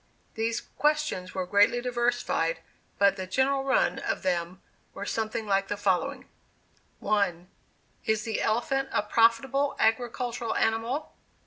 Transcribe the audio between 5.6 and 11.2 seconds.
the following: 1. "Is the elephant a profitable agricultural animal?"